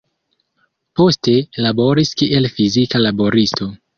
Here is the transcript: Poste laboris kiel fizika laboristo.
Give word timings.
Poste 0.99 1.35
laboris 1.67 2.13
kiel 2.21 2.49
fizika 2.57 3.05
laboristo. 3.05 3.71